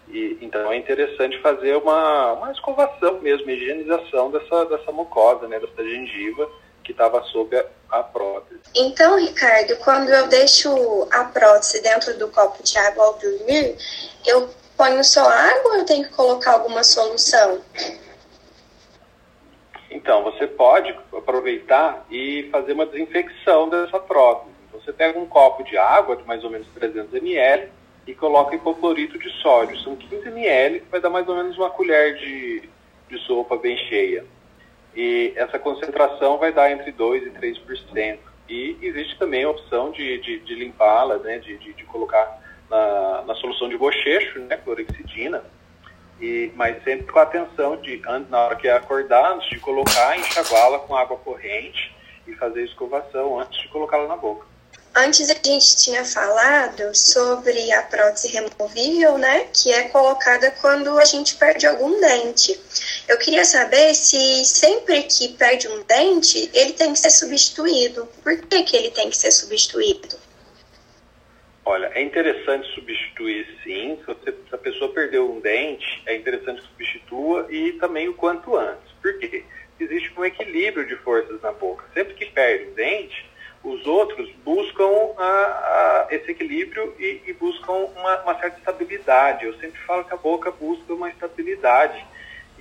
E, 0.08 0.38
então 0.40 0.70
é 0.70 0.76
interessante 0.76 1.40
fazer 1.40 1.76
uma, 1.76 2.32
uma 2.32 2.52
escovação 2.52 3.20
mesmo, 3.20 3.50
higienização 3.50 4.30
dessa, 4.30 4.64
dessa 4.66 4.92
mucosa, 4.92 5.48
né, 5.48 5.58
dessa 5.58 5.82
gengiva 5.82 6.48
que 6.84 6.92
estava 6.92 7.20
sob 7.24 7.56
a, 7.56 7.64
a, 7.90 8.02
prótese. 8.04 8.60
Então, 8.72 9.18
Ricardo, 9.18 9.76
quando 9.78 10.08
eu 10.08 10.28
deixo 10.28 11.08
a 11.10 11.24
prótese 11.24 11.82
dentro 11.82 12.16
do 12.16 12.28
copo 12.28 12.62
de 12.62 12.78
água 12.78 13.06
ao 13.06 13.18
dormir, 13.18 13.76
eu 14.24 14.48
ponho 14.76 15.02
só 15.02 15.28
água 15.28 15.72
ou 15.72 15.76
eu 15.78 15.84
tenho 15.84 16.04
que 16.04 16.14
colocar 16.14 16.52
alguma 16.52 16.84
solução? 16.84 17.60
Então, 20.06 20.22
você 20.22 20.46
pode 20.46 20.94
aproveitar 21.12 22.06
e 22.08 22.48
fazer 22.52 22.74
uma 22.74 22.86
desinfecção 22.86 23.68
dessa 23.68 23.98
prótese. 23.98 24.54
Você 24.72 24.92
pega 24.92 25.18
um 25.18 25.26
copo 25.26 25.64
de 25.64 25.76
água, 25.76 26.14
de 26.14 26.22
mais 26.22 26.44
ou 26.44 26.50
menos 26.50 26.68
300 26.68 27.12
ml, 27.12 27.72
e 28.06 28.14
coloca 28.14 28.54
hipoclorito 28.54 29.18
de 29.18 29.28
sódio. 29.42 29.76
São 29.80 29.96
15 29.96 30.28
ml, 30.28 30.78
que 30.78 30.90
vai 30.92 31.00
dar 31.00 31.10
mais 31.10 31.28
ou 31.28 31.34
menos 31.34 31.58
uma 31.58 31.70
colher 31.70 32.14
de, 32.18 32.62
de 33.10 33.18
sopa 33.26 33.56
bem 33.56 33.76
cheia. 33.76 34.24
E 34.94 35.32
essa 35.34 35.58
concentração 35.58 36.38
vai 36.38 36.52
dar 36.52 36.70
entre 36.70 36.92
2% 36.92 37.26
e 37.26 37.30
3%. 37.32 38.18
E 38.48 38.78
existe 38.82 39.18
também 39.18 39.42
a 39.42 39.50
opção 39.50 39.90
de, 39.90 40.18
de, 40.18 40.38
de 40.38 40.54
limpá-la, 40.54 41.18
né, 41.18 41.40
de, 41.40 41.58
de, 41.58 41.72
de 41.72 41.82
colocar 41.82 42.40
na, 42.70 43.24
na, 43.26 43.34
solução 43.34 43.68
de 43.68 43.76
bochecho, 43.76 44.38
né, 44.38 44.56
clorexidina, 44.56 45.42
e, 46.20 46.50
mas 46.54 46.82
sempre 46.82 47.12
com 47.12 47.18
a 47.18 47.22
atenção 47.22 47.76
de, 47.76 48.00
na 48.28 48.38
hora 48.40 48.56
que 48.56 48.68
acordar, 48.68 49.32
antes 49.32 49.48
de 49.50 49.58
colocar, 49.60 50.18
enxaguá-la 50.18 50.78
com 50.80 50.96
água 50.96 51.16
corrente 51.18 51.94
e 52.26 52.34
fazer 52.34 52.64
escovação 52.64 53.38
antes 53.38 53.60
de 53.60 53.68
colocá-la 53.68 54.08
na 54.08 54.16
boca. 54.16 54.46
Antes 54.98 55.28
a 55.28 55.34
gente 55.34 55.76
tinha 55.76 56.06
falado 56.06 56.94
sobre 56.94 57.70
a 57.70 57.82
prótese 57.82 58.28
removível, 58.28 59.18
né, 59.18 59.46
que 59.52 59.70
é 59.70 59.90
colocada 59.90 60.50
quando 60.52 60.98
a 60.98 61.04
gente 61.04 61.34
perde 61.36 61.66
algum 61.66 62.00
dente. 62.00 62.58
Eu 63.06 63.18
queria 63.18 63.44
saber 63.44 63.94
se 63.94 64.42
sempre 64.46 65.02
que 65.02 65.28
perde 65.34 65.68
um 65.68 65.82
dente, 65.82 66.50
ele 66.54 66.72
tem 66.72 66.94
que 66.94 66.98
ser 66.98 67.10
substituído. 67.10 68.08
Por 68.22 68.38
que, 68.38 68.62
que 68.62 68.74
ele 68.74 68.90
tem 68.90 69.10
que 69.10 69.18
ser 69.18 69.30
substituído? 69.32 70.16
Olha, 71.68 71.90
é 71.96 72.00
interessante 72.00 72.72
substituir 72.76 73.44
sim. 73.64 73.98
Se, 73.98 74.06
você, 74.06 74.30
se, 74.30 74.54
a 74.54 74.58
pessoa 74.58 74.92
perdeu 74.92 75.28
um 75.28 75.40
dente, 75.40 76.00
é 76.06 76.14
interessante 76.14 76.62
que 76.62 76.68
substitua 76.68 77.48
e 77.50 77.72
também 77.72 78.08
o 78.08 78.14
quanto 78.14 78.56
antes. 78.56 78.92
Por 79.02 79.18
quê? 79.18 79.42
Existe 79.80 80.12
um 80.16 80.24
equilíbrio 80.24 80.86
de 80.86 80.94
forças 80.94 81.42
na 81.42 81.50
boca. 81.50 81.84
Sempre 81.92 82.14
que 82.14 82.26
perde 82.26 82.70
um 82.70 82.74
dente, 82.74 83.28
os 83.64 83.84
outros 83.84 84.30
buscam 84.44 85.12
a, 85.18 85.24
a, 85.24 86.06
esse 86.12 86.30
equilíbrio 86.30 86.94
e, 87.00 87.20
e 87.26 87.32
buscam 87.32 87.72
uma, 87.72 88.22
uma, 88.22 88.38
certa 88.38 88.58
estabilidade. 88.58 89.44
Eu 89.44 89.54
sempre 89.54 89.80
falo 89.80 90.04
que 90.04 90.14
a 90.14 90.18
boca 90.18 90.52
busca 90.52 90.94
uma 90.94 91.10
estabilidade. 91.10 92.06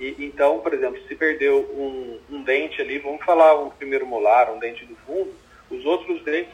E, 0.00 0.16
então, 0.18 0.58
por 0.58 0.74
exemplo, 0.74 1.00
se 1.06 1.14
perdeu 1.14 1.60
um, 1.60 2.18
um 2.28 2.42
dente 2.42 2.82
ali, 2.82 2.98
vamos 2.98 3.24
falar 3.24 3.54
um 3.54 3.70
primeiro 3.70 4.04
molar, 4.04 4.52
um 4.52 4.58
dente 4.58 4.84
do 4.84 4.96
fundo, 5.06 5.32
os 5.70 5.84
outros 5.84 6.24
dentes 6.24 6.52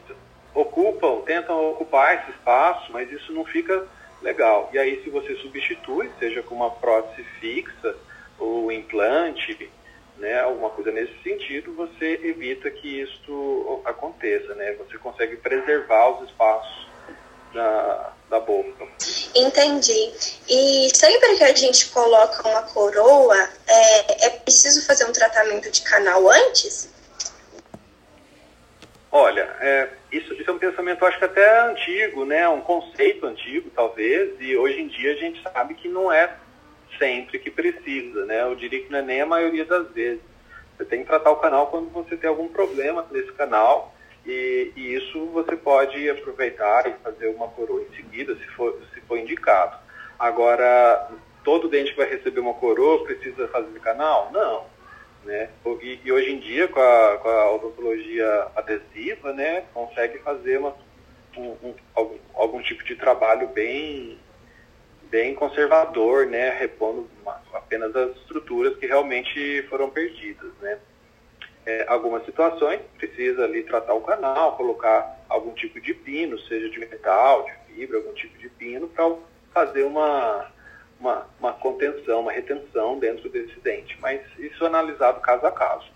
ocupam, 0.55 1.21
tentam 1.23 1.71
ocupar 1.71 2.17
esse 2.17 2.31
espaço, 2.31 2.93
mas 2.93 3.11
isso 3.11 3.33
não 3.33 3.45
fica 3.45 3.87
legal. 4.21 4.71
E 4.73 4.79
aí, 4.79 5.03
se 5.03 5.11
você 5.11 5.35
substitui, 5.37 6.11
seja 6.19 6.43
com 6.43 6.55
uma 6.55 6.71
prótese 6.71 7.27
fixa 7.41 7.97
ou 8.39 8.71
implante, 8.71 9.71
né, 10.19 10.41
alguma 10.41 10.71
coisa 10.71 10.93
nesse 10.93 11.15
sentido, 11.23 11.75
você 11.75 12.21
evita 12.23 12.71
que 12.71 13.01
isso 13.01 13.83
aconteça, 13.85 14.55
né? 14.55 14.73
Você 14.75 14.99
consegue 14.99 15.37
preservar 15.37 16.11
os 16.11 16.29
espaços 16.29 16.87
da, 17.53 18.13
da 18.31 18.41
boca. 18.41 18.87
Entendi. 19.35 20.13
E 20.49 20.91
sempre 20.95 21.37
que 21.37 21.45
a 21.45 21.55
gente 21.55 21.89
coloca 21.89 22.49
uma 22.49 22.63
coroa, 22.63 23.49
é, 23.67 24.27
é 24.27 24.31
preciso 24.31 24.87
fazer 24.87 25.05
um 25.07 25.13
tratamento 25.13 25.71
de 25.71 25.83
canal 25.83 26.29
antes? 26.29 26.92
Olha, 29.15 29.43
é, 29.61 29.91
isso, 30.11 30.33
isso, 30.33 30.51
é 30.51 30.55
um 30.55 30.59
pensamento, 30.59 31.05
acho 31.05 31.19
que 31.19 31.25
até 31.27 31.61
antigo, 31.69 32.25
né? 32.25 32.49
Um 32.49 32.63
conceito 32.63 33.27
antigo, 33.27 33.69
talvez, 33.69 34.41
e 34.41 34.57
hoje 34.57 34.81
em 34.81 34.89
dia 34.89 35.13
a 35.13 35.17
gente 35.17 35.43
sabe 35.43 35.75
que 35.75 35.87
não 35.87 36.11
é 36.11 36.35
sempre 36.99 37.39
que 37.39 37.51
precisa, 37.51 38.25
né? 38.25 38.41
Eu 38.41 38.55
diria 38.55 38.83
que 38.83 38.91
não 38.91 39.01
é 39.01 39.03
nem 39.03 39.21
a 39.21 39.27
maioria 39.27 39.67
das 39.67 39.87
vezes. 39.91 40.23
Você 40.79 40.87
tem 40.87 41.03
que 41.03 41.09
tratar 41.09 41.31
o 41.31 41.37
canal 41.37 41.67
quando 41.67 41.91
você 41.91 42.17
tem 42.17 42.31
algum 42.31 42.49
problema 42.49 43.07
nesse 43.11 43.31
canal, 43.33 43.95
e, 44.25 44.73
e 44.75 44.95
isso 44.95 45.27
você 45.27 45.57
pode 45.57 46.09
aproveitar 46.09 46.87
e 46.87 46.95
fazer 47.05 47.27
uma 47.29 47.49
coroa 47.49 47.83
em 47.83 47.95
seguida, 47.95 48.35
se 48.35 48.47
for, 48.53 48.81
se 48.95 49.01
for 49.03 49.19
indicado. 49.19 49.77
Agora, 50.19 51.11
todo 51.45 51.69
dente 51.69 51.95
vai 51.95 52.09
receber 52.09 52.41
uma 52.41 52.55
coroa 52.55 53.05
precisa 53.05 53.47
fazer 53.49 53.79
canal? 53.81 54.31
Não 54.33 54.72
né? 55.25 55.51
E, 55.83 56.01
e, 56.05 56.13
hoje 56.13 56.31
em 56.31 56.39
dia, 56.39 56.69
com 56.69 56.81
a, 56.81 57.19
com 57.19 57.29
a 57.29 57.55
odontologia 57.55 58.49
adesiva, 58.55 59.33
né, 59.33 59.65
consegue 59.73 60.19
fazer 60.19 60.59
uma, 60.59 60.75
um, 61.37 61.49
um, 61.63 61.75
algum, 61.95 62.19
algum 62.35 62.63
tipo 62.63 62.85
de 62.85 62.97
trabalho 62.97 63.49
bem, 63.49 64.19
bem 65.11 65.35
conservador, 65.35 66.27
né, 66.27 66.51
repondo 66.51 67.09
uma, 67.21 67.41
apenas 67.55 67.95
as 67.95 68.17
estruturas 68.17 68.77
que 68.77 68.87
realmente 68.87 69.63
foram 69.69 69.91
perdidas. 69.91 70.53
Né? 70.61 70.79
É, 71.65 71.85
algumas 71.89 72.25
situações 72.25 72.81
precisa 72.99 73.45
ali 73.45 73.63
tratar 73.63 73.95
o 73.95 74.03
canal, 74.03 74.57
colocar 74.57 75.25
algum 75.29 75.53
tipo 75.53 75.81
de 75.81 75.95
pino, 75.95 76.39
seja 76.41 76.69
de 76.69 76.79
metal, 76.81 77.45
de 77.45 77.75
fibra, 77.75 77.99
algum 77.99 78.13
tipo 78.15 78.37
de 78.39 78.49
pino, 78.51 78.89
para 78.89 79.15
fazer 79.53 79.85
uma 79.85 80.51
uma, 81.03 81.27
uma 81.41 81.53
contenção, 81.53 82.21
uma 82.21 82.33
retenção 82.33 82.99
dentro 82.99 83.29
desse 83.29 83.59
dente. 83.61 83.99
Mas 84.01 84.21
isso 84.39 84.63
é 84.63 84.69
analisado 84.69 85.21
caso 85.21 85.45
a 85.45 85.51
caso. 85.51 85.87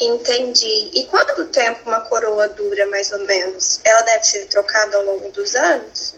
Entendi. 0.00 0.90
E 0.94 1.06
quanto 1.10 1.46
tempo 1.48 1.80
uma 1.86 2.00
coroa 2.02 2.48
dura, 2.48 2.86
mais 2.86 3.12
ou 3.12 3.26
menos? 3.26 3.82
Ela 3.84 4.00
deve 4.02 4.24
ser 4.24 4.46
trocada 4.46 4.96
ao 4.96 5.04
longo 5.04 5.30
dos 5.30 5.54
anos? 5.54 6.16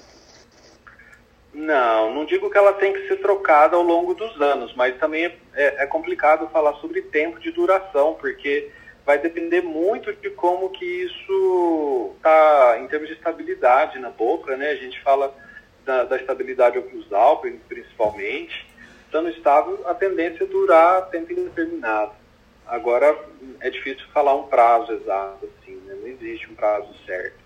Não, 1.52 2.14
não 2.14 2.24
digo 2.24 2.50
que 2.50 2.56
ela 2.56 2.74
tem 2.74 2.92
que 2.92 3.08
ser 3.08 3.16
trocada 3.16 3.76
ao 3.76 3.82
longo 3.82 4.14
dos 4.14 4.40
anos, 4.40 4.74
mas 4.74 4.98
também 4.98 5.24
é, 5.54 5.82
é 5.82 5.86
complicado 5.86 6.48
falar 6.50 6.74
sobre 6.74 7.02
tempo 7.02 7.40
de 7.40 7.50
duração, 7.50 8.14
porque 8.14 8.70
vai 9.04 9.18
depender 9.18 9.62
muito 9.62 10.12
de 10.12 10.30
como 10.30 10.70
que 10.70 10.84
isso 10.84 12.12
está 12.16 12.78
em 12.80 12.86
termos 12.86 13.08
de 13.08 13.14
estabilidade 13.14 13.98
na 13.98 14.10
boca, 14.10 14.56
né? 14.56 14.70
A 14.70 14.76
gente 14.76 15.00
fala 15.02 15.34
da, 15.84 16.04
da 16.04 16.16
estabilidade 16.16 16.78
oclusal, 16.78 17.42
principalmente. 17.68 18.66
Estando 19.06 19.28
estável, 19.28 19.82
a 19.86 19.94
tendência 19.94 20.44
é 20.44 20.46
durar 20.46 21.10
tempo 21.10 21.32
indeterminado. 21.32 22.12
Agora, 22.66 23.18
é 23.60 23.68
difícil 23.68 24.06
falar 24.14 24.34
um 24.34 24.44
prazo 24.44 24.92
exato, 24.92 25.46
assim, 25.46 25.74
né? 25.84 25.94
não 26.00 26.06
existe 26.06 26.50
um 26.50 26.54
prazo 26.54 26.88
certo. 27.04 27.36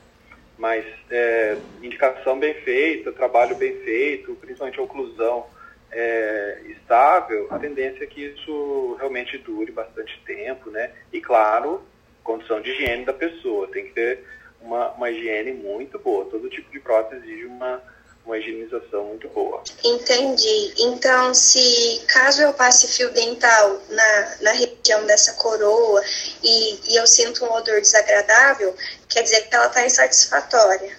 Mas 0.59 0.85
é, 1.11 1.57
indicação 1.83 2.39
bem 2.39 2.55
feita, 2.55 3.13
trabalho 3.13 3.57
bem 3.57 3.77
feito, 3.81 4.35
principalmente 4.37 4.79
a 4.79 4.83
oclusão 4.83 5.47
é, 5.91 6.61
estável, 6.69 7.49
a 7.51 7.59
tendência 7.59 8.05
é 8.05 8.07
que 8.07 8.27
isso 8.27 8.97
realmente 8.99 9.39
dure 9.39 9.73
bastante 9.73 10.21
tempo, 10.27 10.71
né? 10.71 10.93
E 11.13 11.21
claro, 11.21 11.83
condição 12.23 12.61
de 12.61 12.71
higiene 12.71 13.05
da 13.05 13.13
pessoa, 13.13 13.69
tem 13.69 13.87
que 13.87 13.93
ter 13.93 14.25
uma, 14.61 14.91
uma 14.93 15.11
higiene 15.11 15.53
muito 15.53 15.99
boa. 15.99 16.27
Todo 16.27 16.51
tipo 16.51 16.71
de 16.71 16.81
prótese 16.81 17.25
exige 17.25 17.47
uma, 17.47 17.83
uma 18.25 18.37
higienização 18.37 19.05
muito 19.05 19.29
boa. 19.29 19.63
Entendi. 19.85 20.75
Então, 20.79 21.33
se 21.33 22.03
caso 22.09 22.43
eu 22.43 22.53
passe 22.53 22.89
fio 22.89 23.11
dental 23.13 23.81
na, 23.89 24.37
na 24.43 24.53
região 24.53 25.07
dessa 25.07 25.35
coroa 25.35 26.03
e, 26.43 26.93
e 26.93 26.97
eu 26.97 27.07
sinto 27.07 27.45
um 27.45 27.53
odor 27.53 27.81
desagradável, 27.81 28.75
quer 29.09 29.23
dizer 29.23 29.49
que 29.49 29.55
ela 29.55 29.67
está 29.67 29.87
insatisfatória. 29.87 30.97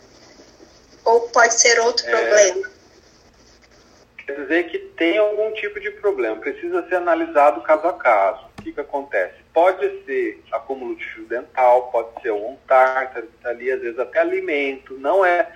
Ou 1.04 1.22
pode 1.30 1.54
ser 1.54 1.80
outro 1.82 2.06
é... 2.08 2.10
problema 2.10 2.77
quer 4.28 4.42
dizer 4.42 4.64
que 4.70 4.78
tem 4.78 5.18
algum 5.18 5.54
tipo 5.54 5.80
de 5.80 5.90
problema, 5.92 6.36
precisa 6.36 6.86
ser 6.90 6.96
analisado 6.96 7.62
caso 7.62 7.88
a 7.88 7.94
caso. 7.94 8.46
O 8.60 8.62
que, 8.62 8.74
que 8.74 8.82
acontece? 8.82 9.36
Pode 9.54 10.04
ser 10.04 10.44
acúmulo 10.52 10.98
de 10.98 11.06
fio 11.06 11.24
dental, 11.26 11.90
pode 11.90 12.22
ser 12.22 12.32
um 12.32 12.58
tártaro 12.68 13.26
está 13.26 13.50
ali, 13.50 13.72
às 13.72 13.80
vezes 13.80 13.98
até 13.98 14.20
alimento. 14.20 14.96
Não 15.00 15.26
é 15.26 15.50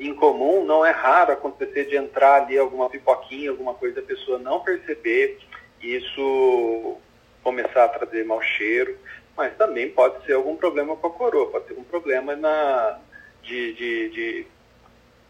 incomum, 0.00 0.64
não 0.64 0.84
é 0.84 0.90
raro 0.90 1.32
acontecer 1.32 1.84
de 1.84 1.96
entrar 1.96 2.42
ali 2.42 2.58
alguma 2.58 2.88
pipoquinha, 2.88 3.50
alguma 3.50 3.74
coisa, 3.74 4.00
a 4.00 4.02
pessoa 4.02 4.38
não 4.38 4.60
perceber, 4.60 5.38
isso 5.80 6.96
começar 7.42 7.84
a 7.84 7.88
trazer 7.88 8.24
mau 8.24 8.40
cheiro, 8.40 8.96
mas 9.36 9.54
também 9.56 9.90
pode 9.90 10.24
ser 10.24 10.32
algum 10.32 10.56
problema 10.56 10.96
com 10.96 11.06
a 11.06 11.10
coroa, 11.10 11.50
pode 11.50 11.66
ser 11.66 11.74
um 11.74 11.84
problema 11.84 12.34
na, 12.34 12.98
de, 13.42 13.74
de, 13.74 14.08
de 14.08 14.46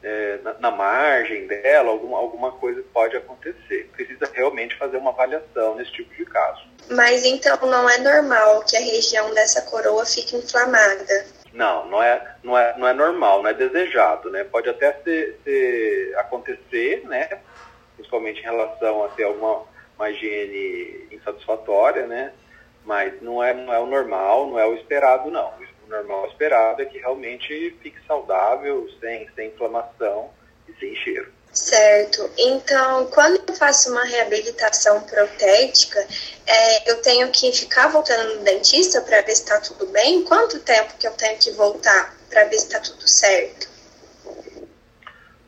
é, 0.05 0.39
na, 0.43 0.55
na, 0.61 0.71
margem 0.71 1.47
dela, 1.47 1.91
alguma, 1.91 2.19
alguma 2.19 2.53
coisa 2.53 2.85
pode 2.93 3.17
acontecer. 3.17 3.91
Precisa 3.97 4.31
realmente 4.33 4.77
fazer 4.77 4.99
uma 4.99 5.11
avaliação 5.11 5.75
nesse 5.75 5.93
tipo 5.93 6.15
de 6.15 6.27
caso. 6.27 6.63
Mas 6.91 7.25
então 7.25 7.57
não 7.63 7.89
é 7.89 7.99
normal 7.99 8.63
que 8.65 8.77
a 8.77 8.81
região 8.81 9.33
dessa 9.33 9.63
coroa 9.63 10.05
fique 10.05 10.37
inflamada? 10.37 11.27
Não, 11.55 11.87
não 11.87 12.03
é, 12.03 12.37
não 12.43 12.59
é, 12.59 12.77
não 12.77 12.87
é 12.87 12.93
normal, 12.93 13.43
não 13.43 13.49
é 13.49 13.55
desejado, 13.55 14.31
né? 14.31 14.45
Pode 14.45 14.69
até 14.69 14.93
ser, 15.03 15.41
ser 15.43 16.15
acontecer, 16.19 17.03
né? 17.07 17.41
Principalmente 17.97 18.41
em 18.41 18.45
relação 18.45 19.05
a 19.05 19.09
ter 19.09 19.25
alguma 19.25 19.63
uma 19.97 20.11
higiene 20.11 21.07
insatisfatória, 21.13 22.07
né? 22.07 22.33
Mas 22.85 23.23
não 23.23 23.43
é, 23.43 23.55
não 23.55 23.73
é 23.73 23.79
o 23.79 23.87
normal, 23.87 24.49
não 24.49 24.59
é 24.59 24.67
o 24.67 24.75
esperado, 24.75 25.31
não 25.31 25.53
normal 25.89 26.27
esperado 26.29 26.83
é 26.83 26.85
que 26.85 26.99
realmente 26.99 27.77
fique 27.83 27.99
saudável, 28.07 28.89
sem, 29.01 29.29
sem 29.35 29.49
inflamação 29.49 30.31
e 30.69 30.73
sem 30.79 30.95
cheiro. 30.97 31.33
Certo. 31.55 32.29
Então, 32.37 33.07
quando 33.07 33.41
eu 33.49 33.55
faço 33.55 33.91
uma 33.93 34.05
reabilitação 34.05 35.01
protética, 35.03 36.05
é, 36.45 36.91
eu 36.91 37.01
tenho 37.01 37.31
que 37.31 37.53
ficar 37.53 37.87
voltando 37.87 38.35
no 38.35 38.43
dentista 38.43 39.01
para 39.01 39.21
ver 39.21 39.37
se 39.37 39.43
está 39.43 39.61
tudo 39.61 39.87
bem? 39.87 40.25
Quanto 40.25 40.59
tempo 40.61 40.97
que 40.99 41.07
eu 41.07 41.13
tenho 41.13 41.39
que 41.39 41.53
voltar 41.53 42.17
para 42.29 42.45
ver 42.45 42.59
se 42.59 42.67
está 42.67 42.81
tudo 42.81 43.07
certo? 43.07 43.73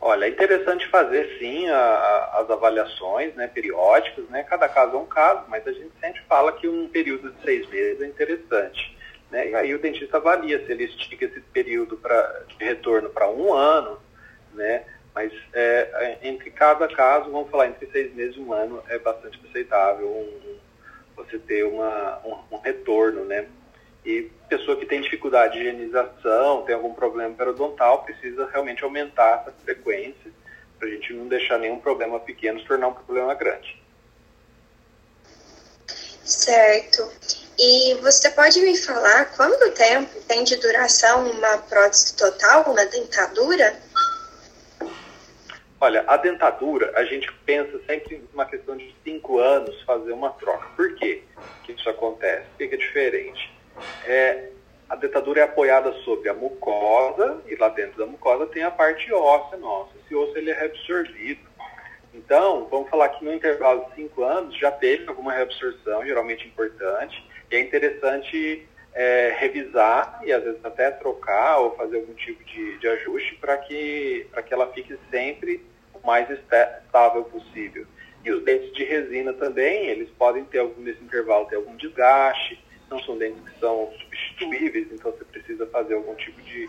Olha, 0.01 0.27
é 0.27 0.29
interessante 0.29 0.89
fazer 0.89 1.37
sim 1.41 1.69
a, 1.69 1.77
a, 1.77 2.41
as 2.41 2.51
avaliações 2.51 3.35
né, 3.35 3.49
periódicas, 3.49 4.29
né? 4.29 4.45
Cada 4.45 4.69
caso 4.69 4.95
é 4.95 4.99
um 5.01 5.07
caso, 5.07 5.43
mas 5.49 5.67
a 5.67 5.73
gente 5.73 5.91
sempre 6.01 6.23
fala 6.29 6.53
que 6.53 6.69
um 6.69 6.89
período 6.89 7.33
de 7.33 7.43
seis 7.43 7.69
meses 7.69 8.01
é 8.01 8.07
interessante. 8.07 8.96
Né? 9.31 9.51
E 9.51 9.55
aí 9.55 9.75
o 9.75 9.79
dentista 9.79 10.17
avalia 10.19 10.65
se 10.65 10.73
ele 10.73 10.85
estica 10.85 11.25
esse 11.25 11.41
período 11.41 11.97
pra, 11.97 12.45
de 12.49 12.65
retorno 12.65 13.11
para 13.11 13.29
um 13.29 13.53
ano, 13.53 14.01
né? 14.55 14.85
mas 15.17 15.33
é, 15.55 16.19
é, 16.23 16.29
entre 16.29 16.51
cada 16.51 16.87
caso, 16.89 17.31
vamos 17.31 17.51
falar, 17.51 17.69
entre 17.69 17.91
seis 17.91 18.15
meses 18.15 18.37
e 18.37 18.41
um 18.41 18.53
ano, 18.53 18.83
é 18.87 18.99
bastante 18.99 19.41
aceitável 19.49 20.07
um, 20.07 20.59
você 21.17 21.39
ter 21.39 21.65
uma, 21.65 22.21
um, 22.23 22.57
um, 22.57 22.59
retorno, 22.59 23.25
né? 23.25 23.49
E 24.05 24.31
pessoa 24.47 24.77
que 24.77 24.85
tem 24.85 25.01
dificuldade 25.01 25.55
de 25.55 25.61
higienização, 25.61 26.65
tem 26.67 26.75
algum 26.75 26.93
problema 26.93 27.35
periodontal, 27.35 28.05
precisa 28.05 28.47
realmente 28.53 28.85
aumentar 28.85 29.41
essa 29.41 29.55
frequência 29.65 30.31
para 30.79 30.87
a 30.87 30.91
gente 30.91 31.15
não 31.15 31.27
deixar 31.27 31.59
nenhum 31.59 31.81
problema 31.81 32.21
pequeno 32.21 32.61
se 32.61 32.67
tornar 32.67 32.89
um 32.89 32.95
problema 32.95 33.33
grande. 33.33 33.83
Certo. 35.89 37.11
E 37.59 37.95
você 38.03 38.31
pode 38.31 38.61
me 38.61 38.77
falar 38.77 39.27
quanto 39.37 39.73
tempo 39.73 40.21
tem 40.29 40.45
de 40.45 40.57
duração 40.57 41.31
uma 41.31 41.59
prótese 41.59 42.15
total, 42.15 42.71
uma 42.71 42.85
dentadura? 42.85 43.75
Olha, 45.81 46.05
a 46.07 46.17
dentadura, 46.17 46.93
a 46.97 47.05
gente 47.05 47.33
pensa 47.45 47.79
sempre 47.87 48.17
em 48.17 48.29
uma 48.35 48.45
questão 48.45 48.77
de 48.77 48.95
cinco 49.03 49.39
anos 49.39 49.81
fazer 49.83 50.13
uma 50.13 50.31
troca. 50.31 50.69
Por 50.77 50.95
quê 50.97 51.23
que 51.65 51.73
isso 51.73 51.89
acontece? 51.89 52.47
O 52.55 52.57
que 52.57 52.65
é 52.65 52.77
diferente? 52.77 53.55
É, 54.07 54.51
a 54.89 54.97
dentadura 54.97 55.41
é 55.41 55.45
apoiada 55.45 55.93
sobre 56.05 56.29
a 56.29 56.35
mucosa 56.35 57.43
e 57.47 57.57
lá 57.57 57.69
dentro 57.71 57.99
da 57.99 58.07
mucosa 58.07 58.47
tem 58.47 58.63
a 58.63 58.71
parte 58.71 59.13
óssea 59.13 59.59
nossa. 59.59 59.91
Esse 60.05 60.15
osso 60.15 60.37
ele 60.37 60.51
é 60.51 60.55
reabsorvido. 60.55 61.41
Então, 62.15 62.67
vamos 62.71 62.89
falar 62.89 63.11
que 63.11 63.25
no 63.25 63.35
intervalo 63.35 63.85
de 63.87 63.97
cinco 63.97 64.25
anos 64.25 64.57
já 64.59 64.71
teve 64.71 65.07
alguma 65.09 65.33
reabsorção, 65.33 66.05
geralmente 66.07 66.47
importante, 66.47 67.23
e 67.51 67.57
é 67.57 67.61
interessante 67.61 68.67
é, 68.95 69.37
revisar 69.39 70.21
e 70.25 70.33
às 70.33 70.43
vezes 70.43 70.65
até 70.65 70.91
trocar 70.91 71.59
ou 71.59 71.77
fazer 71.77 71.97
algum 71.97 72.15
tipo 72.15 72.43
de, 72.45 72.79
de 72.79 72.89
ajuste 72.89 73.37
para 73.37 73.57
que, 73.59 74.27
que 74.47 74.55
ela 74.55 74.73
fique 74.73 74.99
sempre 75.11 75.63
o 75.93 76.07
mais 76.07 76.29
estável 76.31 77.25
possível. 77.25 77.87
E 78.25 78.31
os 78.31 78.43
dentes 78.43 78.73
de 78.73 78.85
resina 78.85 79.33
também, 79.35 79.87
eles 79.87 80.09
podem 80.19 80.45
ter 80.45 80.59
algum 80.59 80.83
nesse 80.83 81.03
intervalo, 81.03 81.47
ter 81.47 81.57
algum 81.57 81.77
desgaste, 81.77 82.61
não 82.91 82.99
são 83.01 83.19
dentes 83.19 83.41
que 83.49 83.61
são 83.61 83.93
substituíveis, 84.01 84.89
então 84.91 85.13
você 85.13 85.25
precisa 85.25 85.67
fazer 85.67 85.95
algum 85.95 86.15
tipo 86.15 86.41
de, 86.43 86.69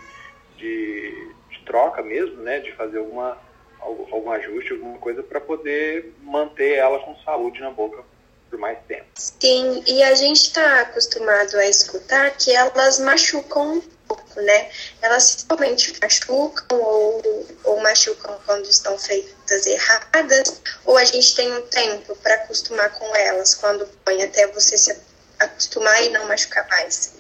de, 0.58 1.34
de 1.50 1.66
troca 1.66 2.02
mesmo, 2.02 2.44
né? 2.44 2.60
De 2.60 2.72
fazer 2.74 3.00
alguma, 3.00 3.38
algum 3.80 4.30
ajuste, 4.32 4.74
alguma 4.74 4.98
coisa 5.00 5.24
para 5.24 5.40
poder 5.40 6.14
manter 6.22 6.76
ela 6.76 7.00
com 7.00 7.16
saúde 7.18 7.62
na 7.62 7.72
boca 7.72 8.04
por 8.50 8.60
mais 8.60 8.78
tempo. 8.88 9.06
Sim, 9.16 9.84
e 9.86 10.04
a 10.04 10.16
gente 10.16 10.42
está 10.42 10.82
acostumado 10.82 11.56
a 11.56 11.66
escutar 11.66 12.32
que 12.32 12.56
elas 12.56 13.00
machucam 13.00 13.78
um 13.78 13.82
pouco, 14.08 14.42
né? 14.42 14.70
Elas 15.02 15.46
realmente 15.48 15.94
machucam 16.02 16.80
ou, 16.80 17.48
ou 17.64 17.82
machucam 17.82 18.38
quando 18.46 18.66
estão 18.66 18.98
feitas 18.98 19.66
erradas, 19.66 20.62
ou 20.86 20.98
a 20.98 21.04
gente 21.04 21.36
tem 21.36 21.52
um 21.52 21.62
tempo 21.64 22.16
para 22.18 22.36
acostumar 22.36 22.92
com 22.94 23.16
elas, 23.16 23.56
quando 23.56 23.88
põe 24.06 24.24
até 24.24 24.48
você 24.48 24.78
se 24.78 24.98
acostumar 25.40 26.04
e 26.04 26.10
não 26.10 26.28
machucar 26.28 26.68
mais. 26.70 27.16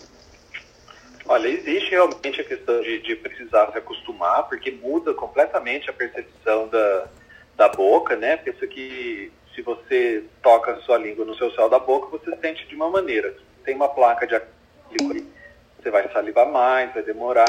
Olha, 1.25 1.49
existe 1.49 1.91
realmente 1.91 2.39
a 2.39 2.43
questão 2.43 2.81
de, 2.81 2.99
de 2.99 3.15
precisar 3.17 3.69
se 3.71 3.77
acostumar, 3.77 4.47
porque 4.47 4.71
muda 4.71 5.13
completamente 5.13 5.89
a 5.89 5.93
percepção 5.93 6.69
da, 6.69 7.07
da 7.57 7.67
boca, 7.67 8.15
né? 8.15 8.37
Pensa 8.37 8.65
que 8.65 9.31
se 9.57 9.63
você 9.63 10.23
toca 10.43 10.73
a 10.73 10.81
sua 10.81 10.99
língua 10.99 11.25
no 11.25 11.35
seu 11.35 11.51
céu 11.51 11.67
da 11.67 11.79
boca, 11.79 12.15
você 12.15 12.37
sente 12.37 12.67
de 12.67 12.75
uma 12.75 12.91
maneira. 12.91 13.33
Tem 13.65 13.73
uma 13.73 13.89
placa 13.89 14.27
de 14.27 14.35
ali, 14.35 15.27
você 15.79 15.89
vai 15.89 16.07
salivar 16.13 16.47
mais, 16.47 16.93
vai 16.93 17.01
demorar, 17.01 17.47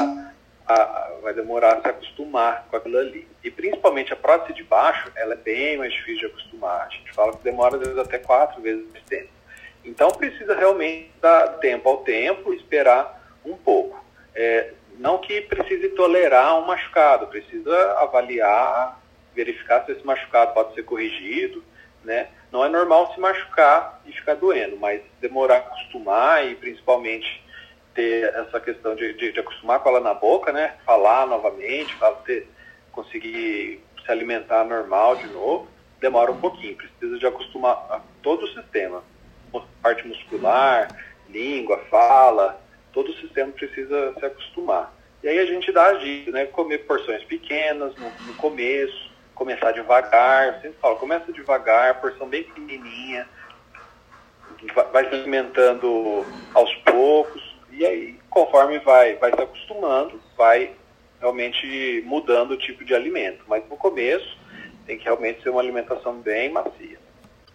a, 0.67 1.11
vai 1.21 1.35
demorar 1.35 1.77
a 1.77 1.81
se 1.81 1.87
acostumar 1.87 2.65
com 2.67 2.77
aquilo 2.77 2.97
ali. 2.97 3.27
E 3.43 3.51
principalmente 3.51 4.11
a 4.11 4.15
prótese 4.15 4.55
de 4.55 4.63
baixo, 4.63 5.11
ela 5.15 5.35
é 5.35 5.37
bem 5.37 5.77
mais 5.77 5.93
difícil 5.93 6.21
de 6.21 6.25
acostumar. 6.33 6.87
A 6.87 6.89
gente 6.89 7.13
fala 7.13 7.37
que 7.37 7.43
demora 7.43 7.75
às 7.75 7.81
vezes 7.83 7.97
até 7.99 8.17
quatro 8.17 8.59
vezes 8.59 8.91
mais 8.91 9.03
tempo. 9.05 9.29
Então 9.85 10.09
precisa 10.09 10.55
realmente 10.55 11.11
dar 11.21 11.59
tempo 11.59 11.87
ao 11.87 11.97
tempo, 11.97 12.51
esperar 12.55 13.37
um 13.45 13.55
pouco. 13.55 14.03
É, 14.33 14.73
não 14.97 15.19
que 15.19 15.41
precise 15.41 15.89
tolerar 15.89 16.57
um 16.57 16.65
machucado, 16.65 17.27
precisa 17.27 17.93
avaliar, 17.99 18.99
verificar 19.35 19.85
se 19.85 19.91
esse 19.91 20.05
machucado 20.05 20.55
pode 20.55 20.73
ser 20.73 20.83
corrigido, 20.83 21.63
né? 22.03 22.29
Não 22.51 22.63
é 22.63 22.69
normal 22.69 23.13
se 23.13 23.19
machucar 23.19 24.01
e 24.05 24.11
ficar 24.11 24.35
doendo, 24.35 24.77
mas 24.77 25.01
demorar 25.21 25.55
a 25.55 25.59
acostumar 25.59 26.47
e 26.47 26.55
principalmente 26.55 27.43
ter 27.93 28.33
essa 28.33 28.59
questão 28.59 28.95
de, 28.95 29.13
de, 29.13 29.31
de 29.31 29.39
acostumar 29.39 29.79
com 29.79 29.89
ela 29.89 29.99
na 29.99 30.13
boca, 30.13 30.51
né? 30.51 30.75
Falar 30.85 31.27
novamente, 31.27 31.95
ter, 32.25 32.47
conseguir 32.91 33.83
se 34.05 34.11
alimentar 34.11 34.63
normal 34.63 35.15
de 35.17 35.27
novo, 35.27 35.67
demora 35.99 36.31
um 36.31 36.39
pouquinho. 36.39 36.75
Precisa 36.75 37.19
de 37.19 37.27
acostumar 37.27 37.73
a 37.89 38.01
todo 38.23 38.45
o 38.45 38.53
sistema, 38.53 39.03
parte 39.81 40.07
muscular, 40.07 40.87
língua, 41.29 41.77
fala, 41.89 42.61
todo 42.91 43.09
o 43.09 43.15
sistema 43.15 43.51
precisa 43.51 44.13
se 44.17 44.25
acostumar. 44.25 44.93
E 45.21 45.27
aí 45.27 45.39
a 45.39 45.45
gente 45.45 45.71
dá 45.71 45.91
as 45.91 46.01
dicas, 46.01 46.33
né? 46.33 46.45
Comer 46.45 46.79
porções 46.79 47.23
pequenas 47.25 47.93
no, 47.95 48.09
no 48.27 48.33
começo, 48.35 49.08
começar 49.39 49.71
devagar, 49.71 50.61
sempre 50.61 50.77
falo, 50.81 50.97
começa 50.97 51.31
devagar, 51.31 52.01
porção 52.01 52.27
bem 52.27 52.43
pequenininha, 52.43 53.25
vai 54.91 55.07
se 55.07 55.15
alimentando 55.15 56.25
aos 56.53 56.75
poucos, 56.83 57.41
e 57.71 57.85
aí, 57.85 58.19
conforme 58.29 58.79
vai, 58.79 59.15
vai 59.15 59.33
se 59.33 59.41
acostumando, 59.41 60.21
vai 60.37 60.75
realmente 61.21 62.03
mudando 62.05 62.51
o 62.51 62.57
tipo 62.57 62.83
de 62.83 62.93
alimento. 62.93 63.45
Mas 63.47 63.63
no 63.69 63.77
começo, 63.77 64.37
tem 64.85 64.97
que 64.97 65.05
realmente 65.05 65.41
ser 65.41 65.49
uma 65.49 65.61
alimentação 65.61 66.19
bem 66.19 66.51
macia. 66.51 66.99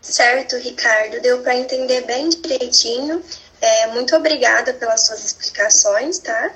Certo, 0.01 0.57
Ricardo, 0.57 1.21
deu 1.21 1.43
para 1.43 1.55
entender 1.55 2.03
bem 2.03 2.31
direitinho. 2.31 3.23
É, 3.61 3.89
muito 3.89 4.17
obrigada 4.17 4.73
pelas 4.75 5.07
suas 5.07 5.25
explicações, 5.25 6.19
tá? 6.19 6.55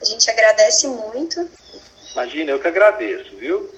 A 0.00 0.04
gente 0.04 0.30
agradece 0.30 0.86
muito. 0.86 1.48
Imagina, 2.12 2.52
eu 2.52 2.60
que 2.60 2.68
agradeço, 2.68 3.36
viu? 3.36 3.77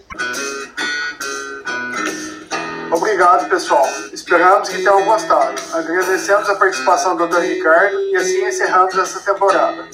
Obrigado, 2.93 3.49
pessoal. 3.49 3.87
Esperamos 4.13 4.69
que 4.69 4.79
tenham 4.79 5.05
gostado. 5.05 5.55
Agradecemos 5.73 6.49
a 6.49 6.57
participação 6.57 7.17
do 7.17 7.29
Dr. 7.29 7.41
Ricardo 7.41 7.97
e 8.01 8.17
assim 8.17 8.45
encerramos 8.45 8.97
essa 8.99 9.21
temporada. 9.21 9.89